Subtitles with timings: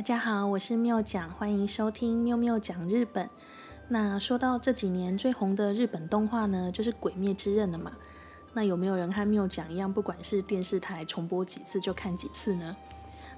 [0.00, 3.28] 大家好，我是妙讲，欢迎收听妙妙讲日本。
[3.88, 7.92] 那说到这几年最红的日本动画呢，就是《鬼灭之刃》了嘛。
[8.54, 12.74] 那有没有人和妙讲一样，不管是电视台重播几次就看几次呢？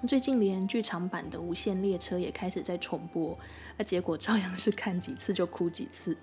[0.07, 3.37] 最近连剧场版的《无限列车》也开始在重播，
[3.77, 6.17] 那结果照样是看几次就哭几次。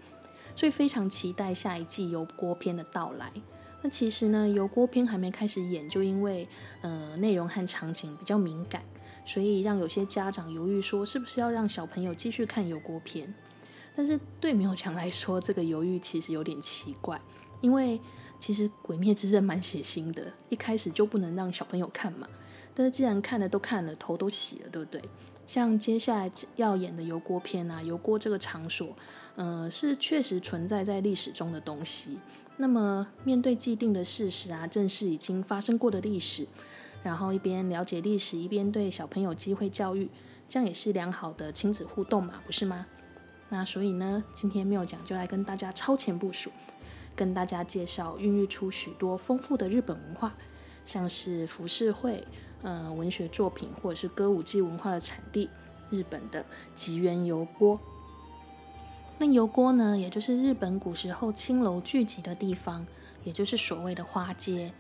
[0.55, 3.29] 所以非常期待下一季油锅篇的到来。
[3.81, 6.47] 那其实呢，油锅篇还没开始演，就因为
[6.79, 8.81] 呃内容和场景比较敏感。
[9.25, 13.33] 所以让有些家长犹豫，说是不是要让小朋友继续看油锅片？
[13.95, 17.21] 但是对苗强来说，这个犹豫其实有点奇怪，
[17.59, 17.99] 因为
[18.37, 22.27] 其实《鬼灭之刃》蛮血腥的，一开始就不能让小朋友看嘛。
[22.73, 25.01] 但是既然看了都看了，头都洗了，对不对？
[25.45, 28.95] 像接下来要演的油锅片啊，油锅这个场所，
[29.35, 32.19] 呃，是确实存在在历史中的东西。
[32.57, 36.47] 那么面对既定的事实啊，正是已经发生过的历史。
[37.03, 40.09] 然后一边了解历史，一边对小朋友机会教育，
[40.47, 42.85] 这样也是良好的亲子互动嘛，不是吗？
[43.49, 46.51] 那所以呢，今天没有讲就来跟大家超前部署，
[47.15, 50.35] 跟大家介绍孕育出许多丰富的日本文化，
[50.85, 52.23] 像是浮世绘、
[52.61, 55.49] 呃文学作品或者是歌舞伎文化的产地——
[55.89, 56.45] 日本的
[56.75, 57.79] 吉原油锅。
[59.17, 62.85] 那油锅呢，也就是日本古时候青楼聚集的地方，
[63.23, 64.71] 也就是所谓的花街。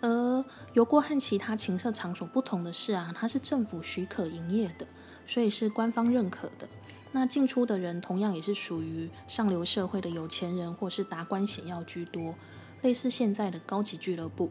[0.00, 0.44] 而
[0.74, 4.86] 油锅和其他情色场所不同的是啊，它是政府许可营业的，
[5.26, 6.68] 所以是官方认可的。
[7.12, 12.34] 那进出的人同样也是属于上流社会的有钱人或是达官显要居多，
[12.82, 14.50] 类似现在的高级俱乐部。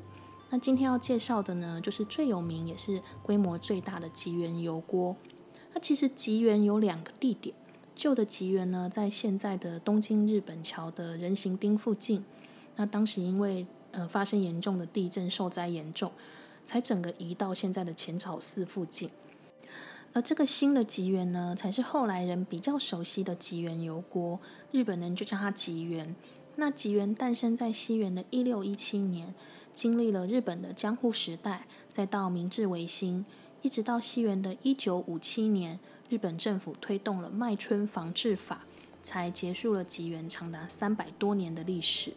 [0.50, 5.16] 那今天要介绍的呢，就是最有名也是规模最大的吉原油锅。
[5.74, 7.56] 那其实吉原有两个地点，
[7.96, 12.24] 旧的吉原呢，在现在的东京日本桥的人行町附近。
[12.78, 16.12] 那当时因为呃，发生严重的地震，受灾严重，
[16.64, 19.10] 才整个移到现在的浅草寺附近。
[20.14, 24.40] 而这个新的吉原呢，才是后来人比较熟悉的吉原油锅，
[24.72, 26.16] 日本人就叫它吉原。
[26.58, 29.34] 那吉原诞生在西元的一六一七年，
[29.72, 33.26] 经历了日本的江户时代，再到明治维新，
[33.62, 35.80] 一直到西元的一九五七年，
[36.10, 38.66] 日本政府推动了麦春防治法，
[39.04, 42.14] 才结束了吉原长达三百多年的历史。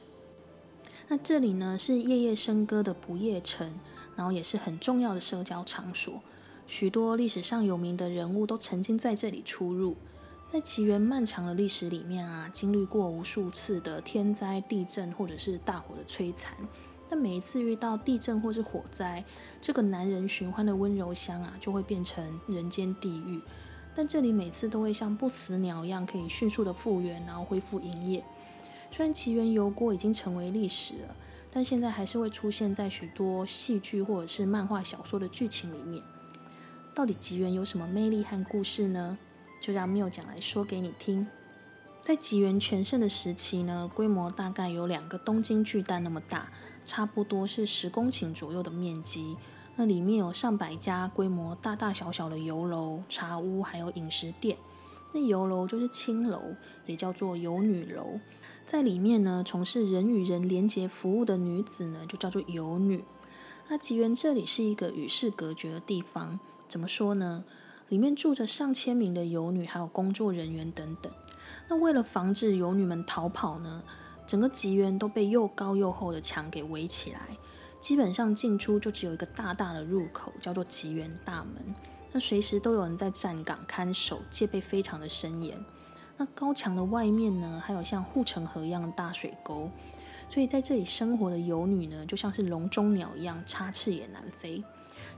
[1.11, 3.75] 那这里呢是夜夜笙歌的不夜城，
[4.15, 6.21] 然后也是很重要的社交场所，
[6.67, 9.97] 许多历史上有名的人物都曾经在这里出入。
[10.53, 16.55] 在起源漫长的历史里面啊，经历过无数次的天灾、地震或者是大火的摧残。
[17.09, 19.25] 但每一次遇到地震或是火灾，
[19.63, 23.41] 这个男人寻欢的温柔乡啊，就会变成人间地狱。
[23.95, 28.23] 但这里每次都会像不死鸟一样，可以迅速的复原，然后恢复营业。
[28.91, 31.17] 虽然奇缘油锅已经成为历史了，
[31.53, 36.03] 但现在还是会出现在许多戏剧或者是漫画小说的剧情里面。
[36.95, 39.19] 到底吉原有什么魅力和故事呢？
[39.61, 41.29] 就让缪讲来说给你听。
[42.01, 46.51] 在吉原全盛的时期呢，规模大概有两个东京巨蛋那么大，
[46.85, 49.37] 差不多是十公顷左右的面积。
[49.77, 54.57] 那里面有上百家规模大大小小的游楼、茶屋，还有饮食店。
[55.13, 56.57] 那游楼就是青楼，
[56.87, 58.21] 也叫做游女楼。
[58.69, 63.03] 在里面呢，从事人与人连接服务的女子呢，就叫做游女。
[63.69, 67.47] 那吉原这里是一个与世隔绝的地方，怎么说呢？
[67.89, 71.11] 里面住着上千名的游女，还有工作人员等等。
[71.69, 73.83] 那为了防止游女们逃跑呢，
[74.27, 77.39] 整个吉原都被又高又厚的墙给围起来，
[77.81, 81.75] 基本上进出就只有一个大大的入口，叫做吉原大门。
[82.13, 85.59] 那随时都有人在站岗看守，戒备非常的森严。
[86.19, 89.71] 那高墙的外面呢，还有像护城河一样的大水沟，
[90.29, 94.63] 所以在这里生活的游女呢，就像是笼中鸟一样，插翅也难飞。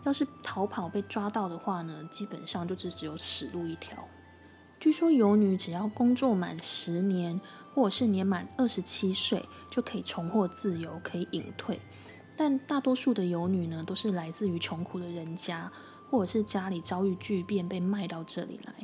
[0.05, 4.07] 要是逃跑被抓到的话呢，基本上就是只有死路一条。
[4.79, 7.41] 据说游女只要工作满十年，
[7.75, 11.81] 或者是年满二十七岁，就可以重获自由，可以隐退。
[12.37, 15.71] 但大多数的游女呢，都是来自于穷苦的人家。
[16.11, 18.75] 或者是家里遭遇巨变被卖到这里来，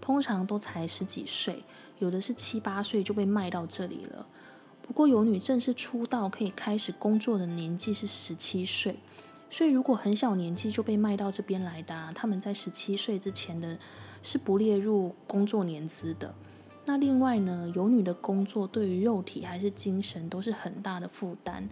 [0.00, 1.64] 通常都才十几岁，
[1.98, 4.28] 有的是七八岁就被卖到这里了。
[4.80, 9.00] 不过有女正式出道可以开始工作的年纪是十七岁，
[9.50, 13.76] 所以如果很小年纪就被卖到这边来的，他们在十七岁之前的
[14.22, 16.34] 是不列入工作年资的。
[16.84, 21.68] 那另外呢，有女的工作对于肉体还是精神都是很大的负担。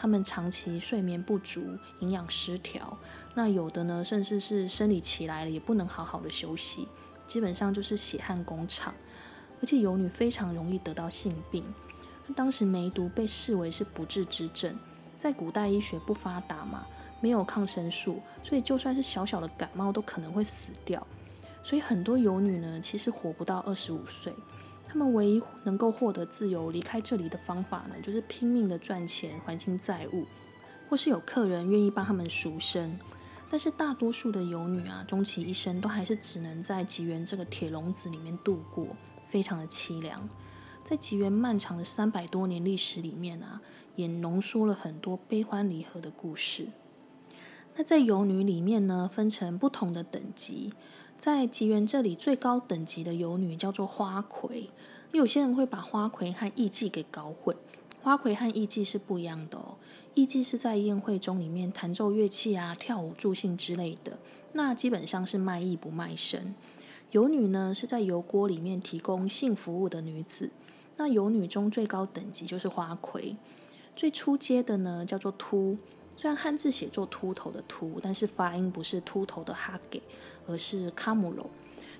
[0.00, 2.96] 他们长期睡眠不足、营养失调，
[3.34, 6.86] 那有的呢，甚至是生理期来了也不能好好的休息，
[7.26, 8.94] 基本上就是血汗工厂。
[9.60, 11.64] 而且有女非常容易得到性病，
[12.36, 14.78] 当时梅毒被视为是不治之症，
[15.18, 16.86] 在古代医学不发达嘛，
[17.20, 21.04] 没有抗生素，所以就算是小小的感冒都可能会死掉。
[21.64, 24.32] 所以很多游女呢，其实活不到二十五岁。
[24.88, 30.26] 他们唯一能够获得自由、离开这里的方法呢，就是拼命的赚钱还清债务，
[30.88, 32.98] 或是有客人愿意帮他们赎身。
[33.50, 38.88] 但是大多数的游女啊，终其一生都还是只能在吉原这个铁笼子里面度过，
[39.28, 40.28] 非常的凄凉。
[40.84, 43.60] 在吉原漫长的三百多年历史里面啊，
[43.96, 46.68] 也浓缩了很多悲欢离合的故事。
[47.76, 50.72] 那在游女里面呢，分成不同的等级。
[51.18, 54.70] 在吉原这里，最高等级的游女叫做花魁。
[55.10, 57.56] 有些人会把花魁和艺妓给搞混，
[58.00, 59.78] 花魁和艺妓是不一样的哦。
[60.14, 64.18] 艺妓是在宴会中里面弹奏乐器啊、跳舞助兴之类的，
[64.52, 66.54] 那基本上是卖艺不卖身。
[67.10, 70.52] 游女呢，是在油锅里面提供性服务的女子。
[70.98, 73.36] 那游女中最高等级就是花魁，
[73.96, 75.78] 最初阶的呢叫做秃。
[76.20, 80.02] 虽然汉字写作秃头的秃，但是发音不是秃头的哈给，
[80.48, 81.48] 而是卡姆罗，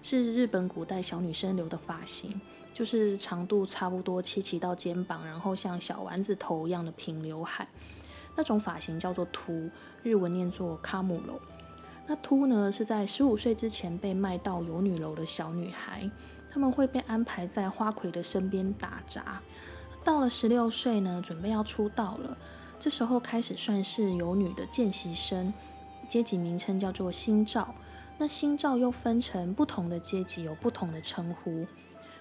[0.02, 2.40] 是日本古代小女生留的发型，
[2.74, 7.68] 就是长度差不多齐齐到肩膀，然后像小丸子头一样的平刘海，
[8.34, 9.70] 那种发型叫做秃，
[10.02, 11.40] 日文念作卡姆罗。
[12.08, 16.10] 那秃呢是在十五岁之前被卖到游女楼的小女孩，
[16.50, 19.40] 他们会被安排在花魁的身边打杂，
[20.02, 22.36] 到了十六岁呢，准备要出道了。
[22.78, 25.52] 这时候开始算是有女的见习生，
[26.06, 27.74] 阶级名称叫做新照。
[28.18, 31.66] 那新照又分成不同的阶级，有不同的称呼。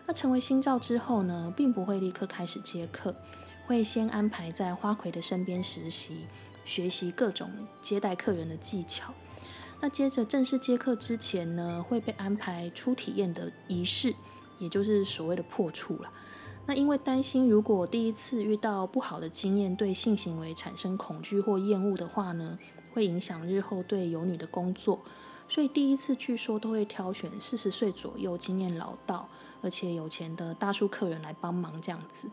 [0.05, 3.15] 那成为新照之后呢，并不会立刻开始接客，
[3.65, 6.25] 会先安排在花魁的身边实习，
[6.65, 7.51] 学习各种
[7.81, 9.13] 接待客人的技巧。
[9.79, 14.15] 那接着正式接客之前呢，会被安排初体验的仪式，
[14.59, 16.11] 也就是所谓的破处了。
[16.69, 22.59] 那因为担心，如果第一次遇到不好的经验，对性行为产生恐惧或厌恶的话呢，
[22.93, 24.99] 会影响日后对有女的工作，
[25.47, 29.29] 所以第一次据说都会挑选四十岁左右、经验老道
[29.61, 32.29] 而且有钱的大叔客人来帮忙这样子。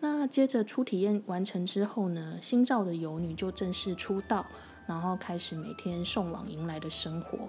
[0.00, 4.46] 那接着初体验完成之后呢，新造的游女就正式出道，
[4.86, 7.48] 然后开始每天送往迎来的生活。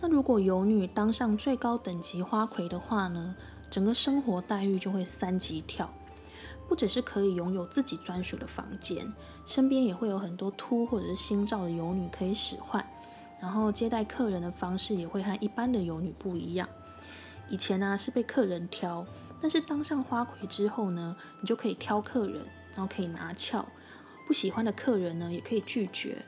[0.00, 3.36] 那如果游女当上最高等级花魁的话呢？
[3.74, 5.92] 整个生活待遇就会三级跳，
[6.68, 9.12] 不只是可以拥有自己专属的房间，
[9.44, 12.88] 身边也会有很多秃或者是新造的游女可以使唤，
[13.40, 16.68] 然后接待客人的方式也会和一般的游女不一样。
[17.48, 19.04] 以前呢是被客人挑，
[19.40, 22.46] 但是当上花魁之后呢，你就可以挑客人，
[22.76, 23.66] 然后可以拿翘，
[24.24, 26.24] 不喜欢的客人呢也可以拒绝。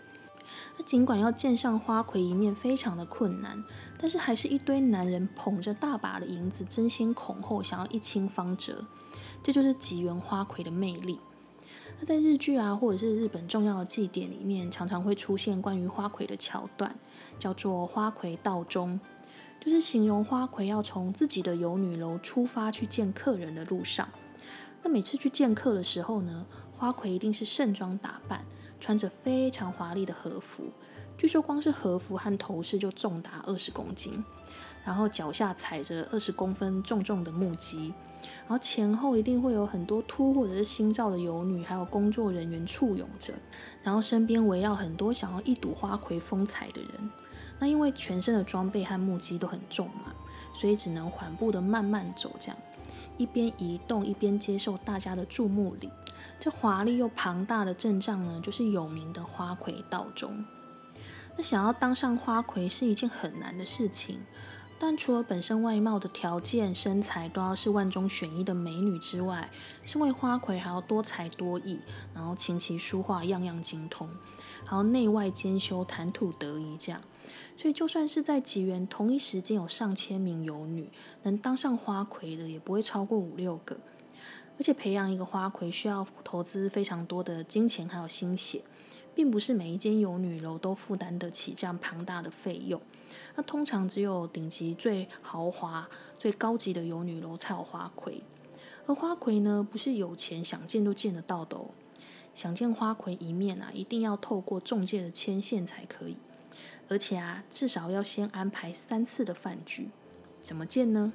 [0.77, 3.65] 那尽管要见上花魁一面非常的困难，
[3.99, 8.85] 但是还是一堆男人捧着大把的银子争先恐后想要一清方泽，
[9.43, 11.21] 这就是吉原花魁的魅力。
[11.99, 16.99] 那在日剧啊，或者是日本重要的祭典里面，常常会出现关于花魁的桥段，
[17.39, 19.01] 叫做花魁道中，
[19.65, 24.09] 就是形容花魁要从自己的游女楼出发去见客人的路上。
[24.87, 28.47] 那每次去见客的时候呢，花魁一定是盛装打扮。
[28.79, 30.71] 穿着非常华丽的和服，
[31.19, 34.25] 据说光是和服和头饰就重达二十公斤，
[34.85, 37.93] 然后脚下踩着二十公分重重的木屐，
[38.43, 43.35] 然后前后一定会有很多秃或者是新造的游女，还有工作人员簇拥着，
[43.83, 47.11] 然后身边围绕很多想要一睹花魁风采的人。
[47.59, 50.15] 那因为全身的装备和木屐都很重嘛，
[50.55, 52.57] 所以只能缓步的慢慢走，这样
[53.19, 55.91] 一边移动一边接受大家的注目礼。
[56.39, 60.45] 这华丽又庞大的阵仗呢，就是有名的花魁道中。
[61.37, 64.21] 那想要当上花魁是一件很难的事情，
[64.79, 69.51] 但除了本身外貌的条件、身材都要是万中选一的美女之外，
[69.85, 71.81] 身为花魁还要多才多艺，
[72.15, 74.09] 然后琴棋书画样样精通，
[74.65, 77.03] 还要内外兼修，谈吐得宜这样。
[77.57, 80.91] 所以就算是在吉原同一时间有上千名游女，
[81.23, 83.79] 能当上花魁的也不会超过五六个。
[84.59, 88.63] 而且培养一个花魁需要投资非常多的金钱还有心血，
[89.15, 92.81] 并不是每一间游女楼都负担得起这样庞大的费用。
[93.35, 98.23] 那通常只有顶级最豪华、最高级的游女楼才有花魁。
[98.87, 101.71] 而花魁呢，不是有钱想见都见得到的哦。
[102.35, 106.17] 想见花魁一面啊，一定要透过中介的牵线才可以。
[106.89, 109.91] 而且啊，至少要先安排三次的饭局。
[110.41, 111.13] 怎么见呢？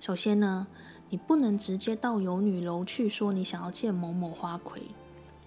[0.00, 0.66] 首先呢。
[1.12, 4.80] 你不能直接到有女楼去说你想要见某某花魁，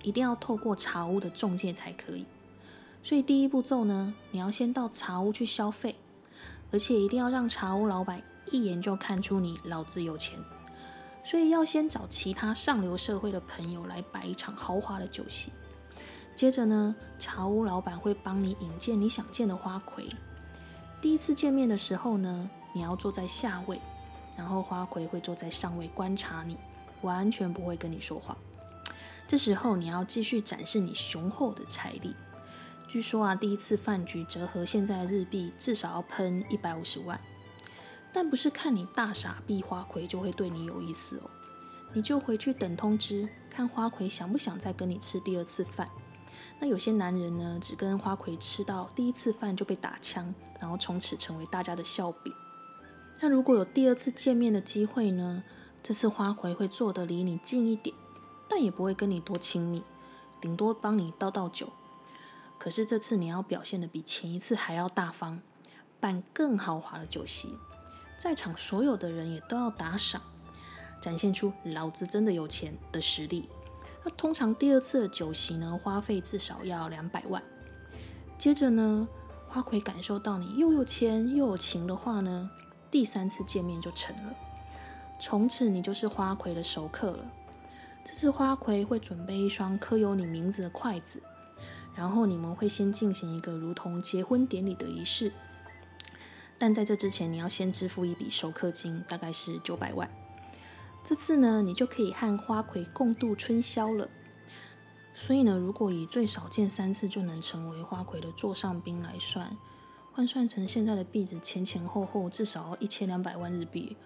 [0.03, 2.25] 一定要透过茶屋的中介才可以。
[3.01, 5.95] 所以第一步骤呢，你要先到茶屋去消费，
[6.73, 8.21] 而且一定要让茶屋老板
[8.51, 10.37] 一眼就看出你老子有钱。
[11.23, 15.53] 所以要先找其他上流社会的朋友来摆一场豪华的酒席。
[16.35, 20.09] 接着呢，茶屋老板会帮你引荐你想见的花魁。
[20.99, 23.79] 第一次见面的时候呢，你要坐在下位，
[24.35, 26.57] 然后花魁会坐在上位观察你，
[27.01, 28.35] 完全不会跟你说话。
[29.27, 32.15] 这时候你要继续展示你雄厚的财力。
[32.87, 37.19] 据说啊，第一次饭局折合现在的日币至少要喷一百五十万。
[38.11, 41.29] 但不是看你大傻逼花魁就会对你有意思哦，
[41.93, 45.89] 你就回去等通知，看花魁想不想再跟你吃第二次饭。
[46.63, 52.33] 那有些男人呢，只跟花魁吃到第一次饭就被打枪，然后从此成为大家的笑柄。
[53.19, 55.43] 那如果有第二次见面的机会呢，
[55.83, 57.93] 这次花魁会坐得离你近一点，
[58.47, 59.83] 但也不会跟你多亲密，
[60.39, 61.67] 顶多帮你倒倒酒。
[62.57, 65.41] 可是这次你要表现的比前一次还要大方，
[65.99, 67.57] 办更豪华的酒席。
[68.17, 70.21] 在场所有的人也都要打赏，
[71.01, 73.49] 展现出老子真的有钱的实力。
[74.03, 77.41] 那通常第二次的酒席呢，花费至少要两百万。
[78.37, 79.07] 接着呢，
[79.47, 82.49] 花魁感受到你又有钱又有情的话呢，
[82.91, 84.33] 第三次见面就成了。
[85.19, 87.31] 从此你就是花魁的熟客了。
[88.03, 91.23] 这次花魁会准备一双刻有你名字的筷子，
[91.95, 95.31] 然后你们会先进行一个如同结婚典礼的仪式。
[96.57, 100.09] 但在这之前，你要先支付一笔熟客金，大概是九百万。
[101.03, 104.09] 这次呢，你就可以和花魁共度春宵了。
[105.13, 109.57] 所以呢，如果以最少见三次就能成为花魁的座上宾来算，
[110.13, 113.97] 换算成现在的币值，前前后后至少要一千两百万日币，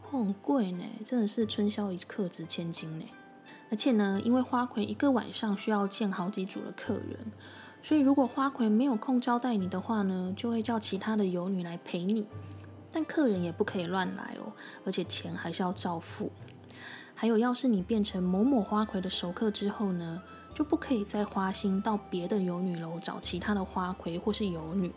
[0.00, 3.04] 很贵呢，真的是春宵一刻值千金呢。
[3.70, 7.32] 而且呢，因为花魁一个晚上需要见好几组的客人。
[7.82, 12.26] 所以，如果花魁没有空招待你的话呢，就会叫其他的游女来陪你。
[12.92, 14.52] 但客人也不可以乱来哦，
[14.84, 16.30] 而且钱还是要照付。
[17.14, 20.22] 还有，要是你变成某某花魁的熟客之后呢，
[20.54, 24.92] 就不可以再花心到别的游女楼找其他的花魁或是游女。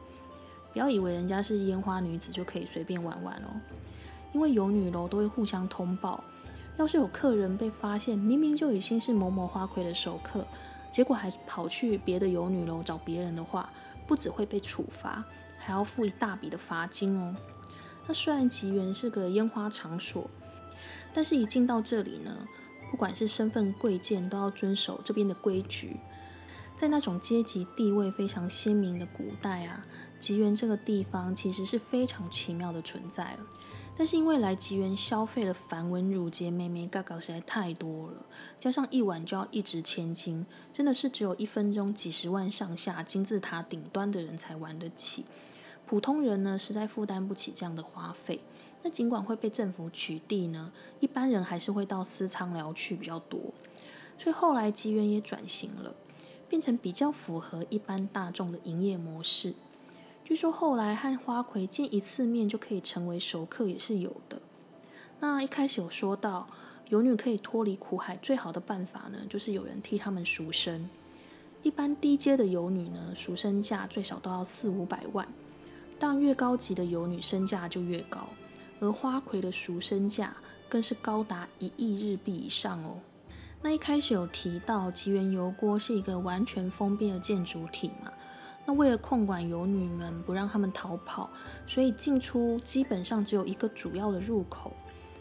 [0.74, 3.62] 不要以为人家是烟花女子就可以随便玩玩哦，
[4.34, 6.24] 因为游女楼都会互相通报。
[6.78, 10.46] 要是有客人被发现，明明就已经是某某花魁的熟客。
[10.92, 13.70] 结果还跑去别的游女楼找别人的话，
[14.08, 15.24] 不只会被处罚，
[15.58, 17.36] 还要付一大笔的罚金哦。
[18.08, 20.30] 那虽然吉原是个烟花场所，
[21.14, 22.48] 但是一进到这里呢，
[22.92, 25.98] 不管是身份贵贱，都要遵守这边的规矩。
[26.76, 29.86] 在那种阶级地位非常鲜明的古代啊，
[30.20, 33.38] 吉原这个地方其实是非常奇妙的存在。
[33.98, 38.26] 但是因为来吉园消费的繁文缛节、妹妹嘎嘎实在太多了，
[38.60, 45.24] 加上一晚就要一掷千金，真的是只有一分钟几十万上下金字塔顶端的人才玩得起，
[45.86, 48.42] 普通人呢实在负担不起这样的花费。
[48.84, 53.40] 那尽管会被政府取缔呢，一般人还是会到私仓寮去比较多。
[54.18, 55.96] 所以后来吉园也转型了，
[56.48, 59.54] 变成比较符合一般大众的营业模式。
[60.24, 64.42] 据说后来和花魁见一次面就可以成为熟客也是有的。
[65.20, 66.48] 那一开始有说到，
[66.90, 70.90] 游女可以脱离苦海最好的办法呢，就是有人替他们赎身。
[71.64, 75.28] 一般低阶的游女呢，赎身价最少都要四五百万，
[75.98, 78.28] 但越高级的游女身价就越高。
[78.82, 80.36] 而花魁的赎身价
[80.68, 83.00] 更是高达一亿日币以上哦。
[83.62, 88.12] 那一开始有提到吉原油锅是一个完全封闭的建筑体嘛？
[88.66, 91.30] 那为了控管游女们，不让他们逃跑，
[91.66, 94.74] 所以进出基本上只有一个主要的入口。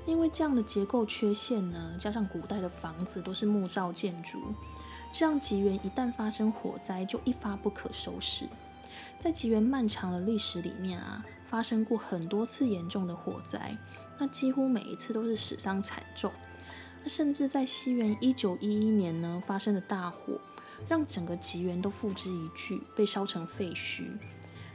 [0.06, 4.38] 因为这样的结构缺陷呢，加上古代的房子都是木造建筑，
[5.12, 8.46] 这样吉原一旦发生火灾就一发不可收拾。
[9.18, 13.78] 在吉原漫长的历史里面啊，发生过很多次严重的火灾，
[14.18, 16.32] 那几乎每一次都是死伤惨重。
[17.02, 20.40] 那甚至在西元一九一一年呢，发生的大火。
[20.88, 24.18] 让整个吉原都付之一炬，被烧成废墟。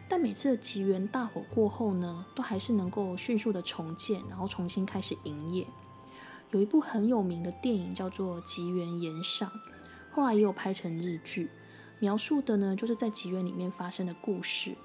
[0.07, 5.67] 但每次的吉原大火过后呢，都还是能够迅速的重建，然后重新开始营业。
[6.51, 9.49] 有一部很有名的电影叫做《吉原岩上》，
[10.09, 11.51] 后来也有拍成日剧，
[11.99, 14.75] 描述的呢就是在吉原里面发生的故事。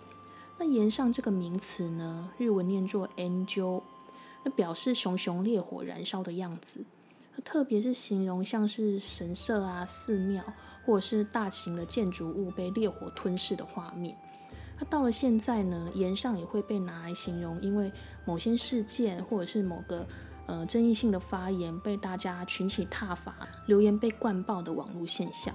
[0.58, 3.82] 那岩上这个名词呢，日文念作 “angel”，
[4.44, 6.84] 那表示熊熊烈火燃烧的样子。
[7.42, 10.44] 特别是形容像是神社啊、寺庙，
[10.86, 14.16] 或者是大型的建筑物被烈火吞噬的画面。
[14.78, 17.90] 那到了现在呢，岩上也会被拿来形容，因为
[18.24, 20.06] 某些事件或者是某个
[20.46, 23.34] 呃争议性的发言被大家群起挞伐，
[23.66, 25.52] 留言被灌爆的网络现象。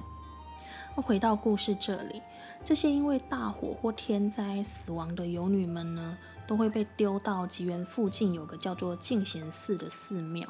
[1.01, 2.22] 回到故事这里，
[2.63, 10.48] 这些因为大火或天灾死亡的游女们呢，都会被丢到吉原附近有个叫做净贤寺的寺庙。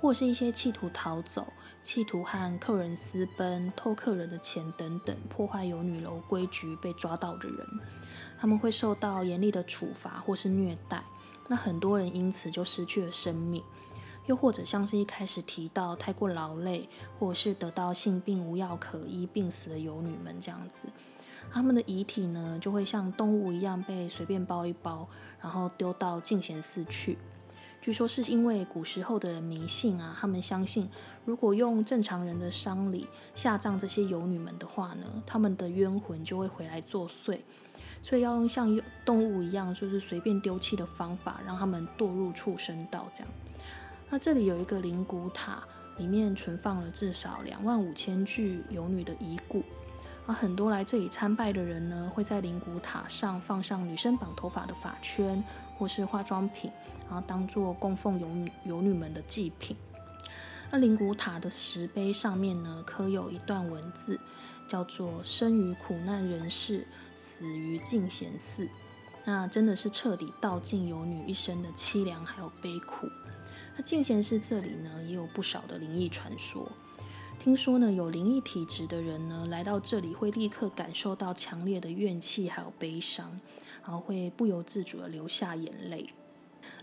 [0.00, 7.66] 或是一些企图逃走、企图和客人私奔、偷客人的钱等等，破坏游女楼规矩被抓到的人，
[8.40, 11.04] 他们会受到严厉的处罚或是虐待。
[11.48, 13.62] 那很多人因此就失去了生命。
[14.30, 20.86] 又或者像是一开始提到太过劳累，或者是得到性病无药可医病死的游女们这样子，
[21.50, 25.08] 他们的遗体呢就会像动物一样被随便包一包，
[25.40, 27.18] 然后丢到净贤寺去。
[27.80, 30.88] 据说是因为古时候的迷信啊，他们相信
[31.24, 37.40] 如果用正常人的丧礼下葬这些游女们的话呢，他们的冤魂就会回来作祟，
[38.00, 43.28] 所以要用像动物一样，就是随便丢弃的方法，让他们堕入畜生道这样。
[44.10, 45.62] 那这里有一个灵骨塔，
[45.96, 49.62] 里面存放了至少两万五千具游女的遗骨。
[50.26, 55.42] 而很多来这里参拜的人呢，会在灵骨塔上放上女生绑头发的发圈
[55.76, 56.70] 或是化妆品，
[57.06, 59.76] 然后当做供奉游女游女们的祭品。
[60.72, 64.18] 那灵骨塔的石碑上面呢，刻有一段文字，
[64.68, 68.68] 叫做“生于苦难人世，死于净贤寺”。
[69.24, 73.08] 那真的是彻底道尽游女一生的凄凉还有悲苦。
[73.80, 76.70] 那净贤寺这里呢，也有不少的灵异传说。
[77.38, 83.40] 听说呢，有灵异体质的人呢，来到这里会立刻感受到强烈的怨气还有悲伤，
[83.82, 86.10] 然后会不由自主的流下眼泪。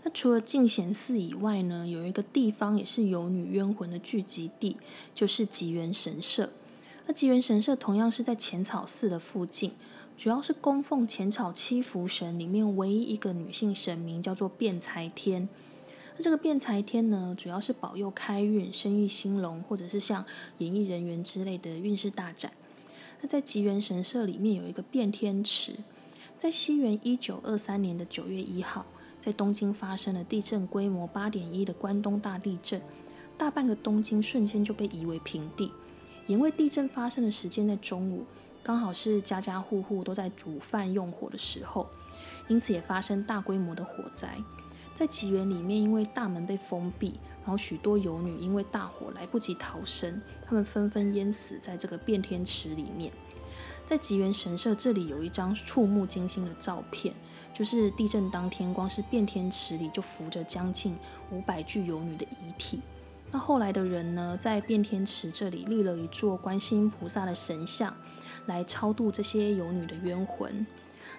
[0.02, 4.76] 那除了净贤寺以外呢，有一个地方也是有女冤魂的聚集地，
[5.14, 6.50] 就是吉原神社。
[7.06, 9.74] 那吉原神社同样是在浅草寺的附近，
[10.16, 15.48] 主要是供奉浅草七福神里面唯一一个女性神明，叫做辩才天。
[16.20, 20.26] 这个辩财天呢，主要是保佑开运、生意兴隆，或者是像
[20.58, 22.52] 演艺人员之类的运势大展。
[23.20, 25.76] 那在吉原神社里面有一个变天池，
[26.36, 28.86] 在西元一九二三年的九月一号，
[29.20, 32.82] 在东京发生了地震规模八点一的关东大地震，
[33.36, 35.72] 大半个东京瞬间就被夷为平地。
[36.26, 38.26] 因为地震发生的时间在中午，
[38.64, 41.88] 刚好是家家户户都在煮饭用火的时候，
[42.48, 44.36] 因此也发生大规模的火灾。
[44.98, 53.12] 在吉原里面，因为大门被封闭，然后许多游女因为大火来不及逃生，他们纷纷淹死在这个变天池里面。
[53.86, 57.14] 在吉原神社这里有一张触目惊心的照片，
[57.54, 60.96] 就是地震当天，光是变天池里就浮着将近
[61.30, 62.80] 五百具游女的遗体。
[63.30, 67.94] 那后来的人呢，在变天池这里立了一座观世音菩萨的神像，
[68.46, 70.66] 来超度这些游女的冤魂。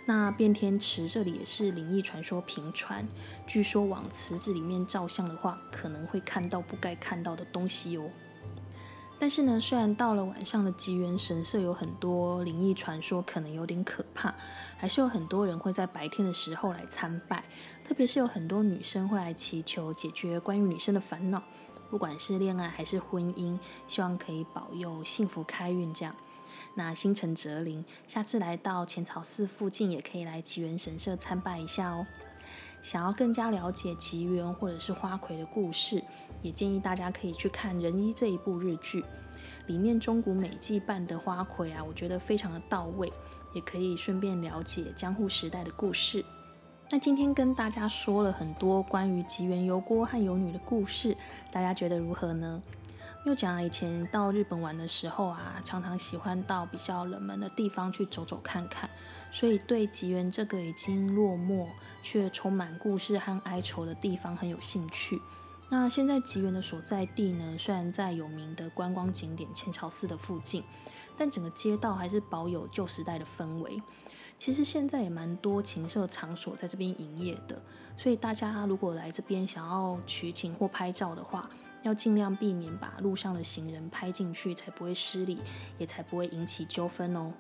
[0.06, 3.08] 那变天池这里也是灵异传说频传，
[3.46, 8.10] 据说往池子里面照相的话，可能会看到不该看到的东西哦。
[9.22, 14.34] 但是呢，虽然到了晚上的吉原神社有很多灵异传说，可能有点可怕，
[14.78, 17.44] 还是有很多人会在白天的时候来参拜，
[17.86, 21.44] 特别是有很多女生会来祈求解决关于女生的烦恼，
[21.90, 26.16] 不管是恋爱还是婚姻，希望可以保佑幸福开运这样。
[26.80, 32.08] 那星辰哲灵，下次来到浅草寺附近，也可以来吉原神社参拜一下哦。
[32.82, 36.02] 想要更加了解吉原或者是花魁的故事，
[36.42, 39.04] 也建议大家可以去看《仁医》这一部日剧，
[39.68, 43.12] 里面中古美纪扮的花魁啊，我觉得非常的到位，
[43.54, 46.24] 也可以顺便了解江户时代的故事。
[46.92, 51.18] 那今天跟大家说了很多关于吉原油锅和油女的故事，
[51.52, 52.64] 大家觉得如何呢？
[53.26, 58.90] 又讲以前到日本玩的时候啊，常常喜欢到比较冷门的地方去走走看看，
[59.30, 61.68] 所以对吉原这个已经落寞
[62.02, 65.22] 却充满故事和哀愁的地方很有兴趣。
[65.70, 70.64] 那现在吉原的所在地呢，虽然在有名的观光景点浅草寺的附近，
[71.18, 73.84] 但整个街道还是保有旧时代的氛围。
[74.38, 77.62] 其实现在也蛮多情色场所在这边营业的，
[77.98, 81.50] 所以大家如果来这边想要取景或拍照的话，
[81.84, 85.40] 要尽量避免把路上的行人拍进去，才不会失礼，
[85.78, 87.34] 也才不会引起纠纷哦。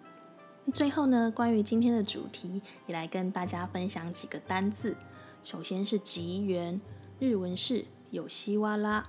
[0.73, 4.95] 最后呢，关于今天的主题，也来跟大家分享几个单字。
[5.43, 6.79] 首先是吉原，
[7.19, 9.03] 日文是有西哇拉，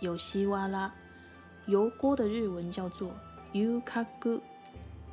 [0.00, 0.94] 有西哇拉。
[1.66, 3.14] 油锅的日文叫做
[3.52, 4.40] uku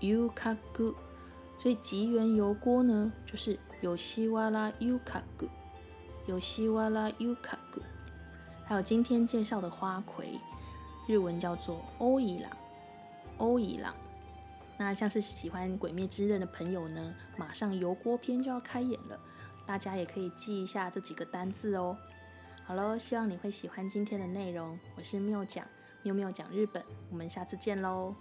[0.02, 0.94] uku。
[1.58, 5.50] 所以吉原油锅呢，就是有西哇拉 yukagu，
[6.28, 7.82] 有西哇拉 yukagu。
[8.68, 10.40] 还有今天介绍的花魁，
[11.08, 12.52] 日文叫做欧伊朗，
[13.38, 13.94] 欧伊朗。
[14.76, 19.20] 那像是喜欢《鬼灭之刃》的朋友呢，马上油锅篇就要开演了，
[19.68, 21.96] 大家也可以记一下这几个单字哦。
[22.64, 24.80] 好喽，希望你会喜欢今天的内容。
[24.98, 25.64] 我是妙讲，
[26.02, 28.16] 妙妙讲日本，我们下次见喽。